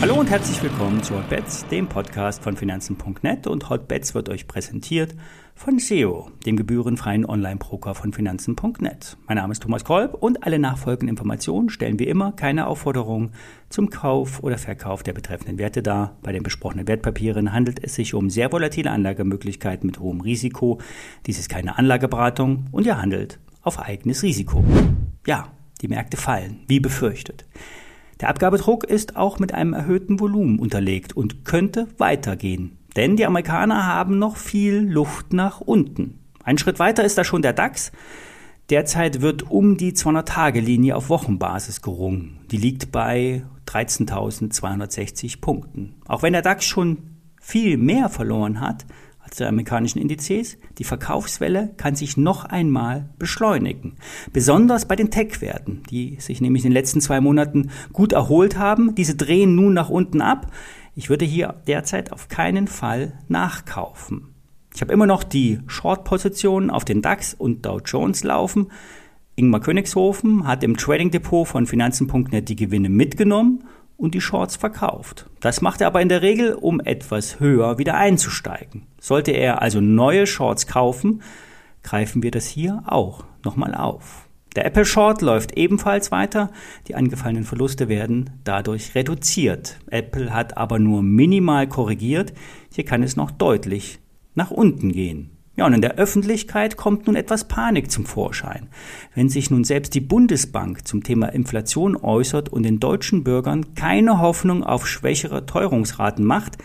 [0.00, 5.16] Hallo und herzlich willkommen zu Hotbets, dem Podcast von Finanzen.net und Hotbets wird euch präsentiert
[5.56, 9.16] von SEO, dem gebührenfreien Online-Broker von Finanzen.net.
[9.26, 13.32] Mein Name ist Thomas Kolb und alle nachfolgenden Informationen stellen wie immer keine Aufforderung
[13.70, 16.16] zum Kauf oder Verkauf der betreffenden Werte dar.
[16.22, 20.78] Bei den besprochenen Wertpapieren handelt es sich um sehr volatile Anlagemöglichkeiten mit hohem Risiko.
[21.26, 24.64] Dies ist keine Anlageberatung und ihr handelt auf eigenes Risiko.
[25.26, 25.48] Ja,
[25.80, 27.46] die Märkte fallen, wie befürchtet.
[28.20, 32.76] Der Abgabedruck ist auch mit einem erhöhten Volumen unterlegt und könnte weitergehen.
[32.96, 36.18] Denn die Amerikaner haben noch viel Luft nach unten.
[36.42, 37.92] Ein Schritt weiter ist da schon der DAX.
[38.70, 42.40] Derzeit wird um die 200-Tage-Linie auf Wochenbasis gerungen.
[42.50, 45.94] Die liegt bei 13.260 Punkten.
[46.06, 46.98] Auch wenn der DAX schon
[47.40, 48.84] viel mehr verloren hat,
[49.36, 50.58] der amerikanischen Indizes.
[50.78, 53.96] Die Verkaufswelle kann sich noch einmal beschleunigen.
[54.32, 58.94] Besonders bei den Tech-Werten, die sich nämlich in den letzten zwei Monaten gut erholt haben.
[58.94, 60.52] Diese drehen nun nach unten ab.
[60.94, 64.34] Ich würde hier derzeit auf keinen Fall nachkaufen.
[64.74, 68.68] Ich habe immer noch die Short-Positionen auf den DAX und Dow Jones laufen.
[69.34, 73.64] Ingmar Königshofen hat im Trading Depot von Finanzen.net die Gewinne mitgenommen
[73.98, 75.28] und die Shorts verkauft.
[75.40, 78.86] Das macht er aber in der Regel, um etwas höher wieder einzusteigen.
[78.98, 81.22] Sollte er also neue Shorts kaufen,
[81.82, 84.28] greifen wir das hier auch nochmal auf.
[84.56, 86.50] Der Apple Short läuft ebenfalls weiter.
[86.86, 89.78] Die angefallenen Verluste werden dadurch reduziert.
[89.90, 92.32] Apple hat aber nur minimal korrigiert.
[92.72, 94.00] Hier kann es noch deutlich
[94.34, 95.37] nach unten gehen.
[95.58, 98.68] Ja, und in der Öffentlichkeit kommt nun etwas Panik zum Vorschein.
[99.16, 104.20] Wenn sich nun selbst die Bundesbank zum Thema Inflation äußert und den deutschen Bürgern keine
[104.20, 106.58] Hoffnung auf schwächere Teuerungsraten macht,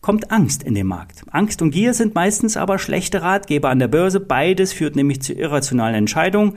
[0.00, 1.24] kommt Angst in den Markt.
[1.30, 4.18] Angst und Gier sind meistens aber schlechte Ratgeber an der Börse.
[4.18, 6.54] Beides führt nämlich zu irrationalen Entscheidungen.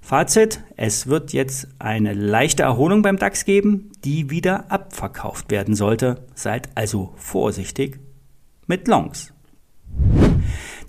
[0.00, 6.24] Fazit, es wird jetzt eine leichte Erholung beim DAX geben, die wieder abverkauft werden sollte.
[6.34, 8.00] Seid also vorsichtig
[8.66, 9.34] mit Longs.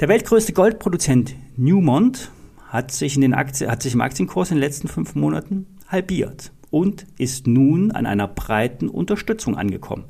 [0.02, 2.32] Der weltgrößte Goldproduzent Newmont
[2.68, 6.52] hat sich, in den Aktien, hat sich im Aktienkurs in den letzten fünf Monaten halbiert
[6.72, 10.06] und ist nun an einer breiten Unterstützung angekommen.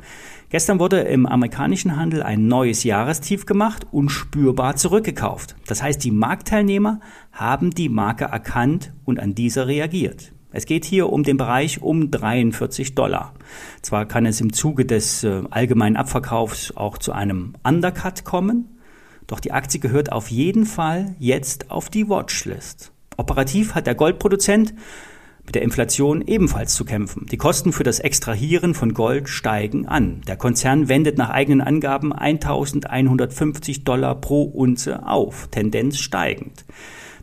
[0.48, 5.58] Gestern wurde im amerikanischen Handel ein neues Jahrestief gemacht und spürbar zurückgekauft.
[5.68, 7.02] Das heißt, die Marktteilnehmer
[7.34, 10.32] haben die Marke erkannt und an dieser reagiert.
[10.54, 13.34] Es geht hier um den Bereich um 43 Dollar.
[13.82, 18.70] Zwar kann es im Zuge des äh, allgemeinen Abverkaufs auch zu einem Undercut kommen,
[19.32, 22.92] doch die Aktie gehört auf jeden Fall jetzt auf die Watchlist.
[23.16, 24.74] Operativ hat der Goldproduzent
[25.46, 27.28] mit der Inflation ebenfalls zu kämpfen.
[27.32, 30.20] Die Kosten für das Extrahieren von Gold steigen an.
[30.28, 36.66] Der Konzern wendet nach eigenen Angaben 1150 Dollar pro Unze auf, Tendenz steigend.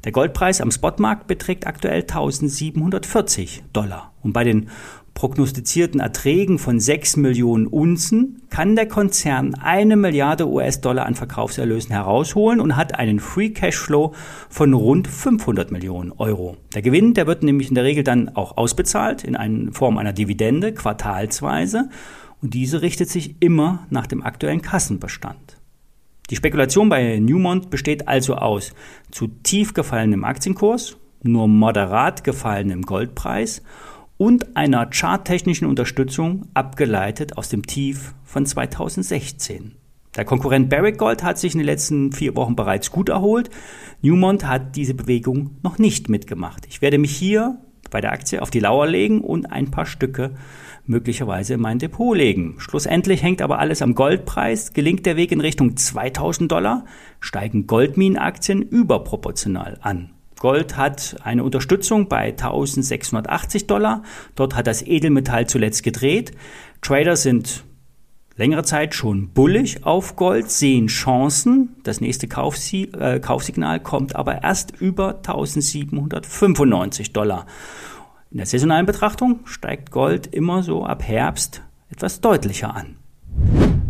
[0.05, 4.15] Der Goldpreis am Spotmarkt beträgt aktuell 1740 Dollar.
[4.23, 4.71] Und bei den
[5.19, 12.61] prognostizierten Erträgen von 6 Millionen Unzen kann der Konzern eine Milliarde US-Dollar an Verkaufserlösen herausholen
[12.61, 14.15] und hat einen Free Cashflow
[14.49, 16.57] von rund 500 Millionen Euro.
[16.73, 20.73] Der Gewinn, der wird nämlich in der Regel dann auch ausbezahlt in Form einer Dividende
[20.73, 21.91] quartalsweise
[22.41, 25.57] und diese richtet sich immer nach dem aktuellen Kassenbestand.
[26.31, 28.73] Die Spekulation bei Newmont besteht also aus
[29.11, 33.63] zu tief gefallenem Aktienkurs, nur moderat gefallenem Goldpreis
[34.19, 39.77] und einer charttechnischen Unterstützung abgeleitet aus dem Tief von 2016.
[40.17, 43.51] Der Konkurrent Barrick Gold hat sich in den letzten vier Wochen bereits gut erholt.
[44.03, 46.67] Newmont hat diese Bewegung noch nicht mitgemacht.
[46.69, 50.35] Ich werde mich hier bei der Aktie auf die Lauer legen und ein paar Stücke
[50.85, 52.57] möglicherweise in mein Depot legen.
[52.59, 54.73] Schlussendlich hängt aber alles am Goldpreis.
[54.73, 56.85] Gelingt der Weg in Richtung 2000 Dollar,
[57.21, 60.11] steigen Goldminenaktien überproportional an.
[60.39, 64.03] Gold hat eine Unterstützung bei 1680 Dollar.
[64.35, 66.33] Dort hat das Edelmetall zuletzt gedreht.
[66.81, 67.65] Trader sind
[68.37, 71.77] längere Zeit schon bullig auf Gold, sehen Chancen.
[71.83, 77.47] Das nächste äh, Kaufsignal kommt aber erst über 1795 Dollar.
[78.31, 82.98] In der saisonalen Betrachtung steigt Gold immer so ab Herbst etwas deutlicher an.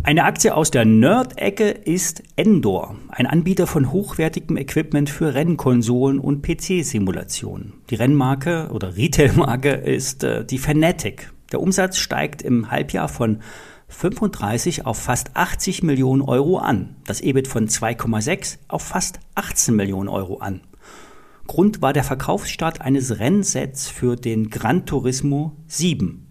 [0.03, 6.41] Eine Aktie aus der Nerd-Ecke ist Endor, ein Anbieter von hochwertigem Equipment für Rennkonsolen und
[6.41, 7.73] PC-Simulationen.
[7.89, 11.31] Die Rennmarke oder Retailmarke ist äh, die Fanatic.
[11.51, 13.39] Der Umsatz steigt im Halbjahr von
[13.89, 20.09] 35 auf fast 80 Millionen Euro an, das EBIT von 2,6 auf fast 18 Millionen
[20.09, 20.61] Euro an.
[21.45, 26.28] Grund war der Verkaufsstart eines Rennsets für den Gran Turismo 7.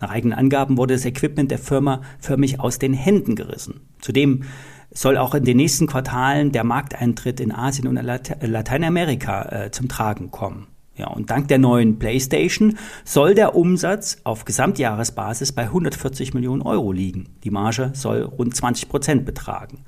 [0.00, 3.80] Nach eigenen Angaben wurde das Equipment der Firma förmlich aus den Händen gerissen.
[4.00, 4.44] Zudem
[4.92, 8.00] soll auch in den nächsten Quartalen der Markteintritt in Asien und
[8.40, 10.66] Lateinamerika äh, zum Tragen kommen.
[10.96, 16.92] Ja, und dank der neuen PlayStation soll der Umsatz auf Gesamtjahresbasis bei 140 Millionen Euro
[16.92, 17.36] liegen.
[17.44, 19.84] Die Marge soll rund 20 Prozent betragen.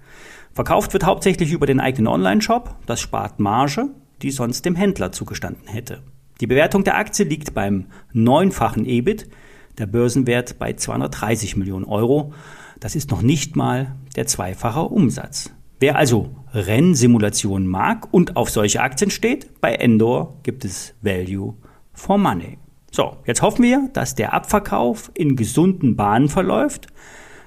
[0.54, 2.76] Verkauft wird hauptsächlich über den eigenen Online-Shop.
[2.86, 3.88] Das spart Marge,
[4.22, 6.02] die sonst dem Händler zugestanden hätte.
[6.40, 9.28] Die Bewertung der Aktie liegt beim neunfachen EBIT,
[9.78, 12.32] der Börsenwert bei 230 Millionen Euro.
[12.80, 15.50] Das ist noch nicht mal der zweifache Umsatz.
[15.80, 21.54] Wer also Rennsimulationen mag und auf solche Aktien steht, bei Endor gibt es Value
[21.92, 22.58] for Money.
[22.90, 26.88] So, jetzt hoffen wir, dass der Abverkauf in gesunden Bahnen verläuft.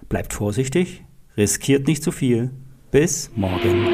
[0.09, 1.03] Bleibt vorsichtig,
[1.37, 2.51] riskiert nicht zu viel.
[2.91, 3.87] Bis morgen.